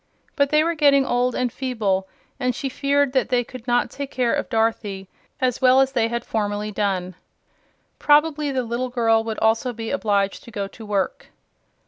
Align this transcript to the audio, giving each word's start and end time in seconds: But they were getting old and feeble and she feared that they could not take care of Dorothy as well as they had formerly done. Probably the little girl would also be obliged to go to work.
But 0.35 0.49
they 0.49 0.63
were 0.63 0.73
getting 0.73 1.05
old 1.05 1.35
and 1.35 1.53
feeble 1.53 2.07
and 2.39 2.55
she 2.55 2.69
feared 2.69 3.13
that 3.13 3.29
they 3.29 3.43
could 3.43 3.67
not 3.67 3.91
take 3.91 4.09
care 4.09 4.33
of 4.33 4.49
Dorothy 4.49 5.07
as 5.39 5.61
well 5.61 5.79
as 5.79 5.91
they 5.91 6.07
had 6.07 6.25
formerly 6.25 6.71
done. 6.71 7.13
Probably 7.99 8.51
the 8.51 8.63
little 8.63 8.89
girl 8.89 9.23
would 9.23 9.37
also 9.37 9.73
be 9.73 9.91
obliged 9.91 10.43
to 10.45 10.49
go 10.49 10.67
to 10.67 10.85
work. 10.87 11.27